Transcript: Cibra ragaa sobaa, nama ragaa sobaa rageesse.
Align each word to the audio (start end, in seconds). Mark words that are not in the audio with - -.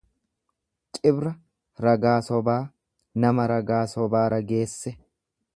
Cibra 0.97 1.33
ragaa 1.85 2.15
sobaa, 2.29 2.57
nama 3.27 3.49
ragaa 3.55 3.85
sobaa 3.97 4.27
rageesse. 4.37 4.99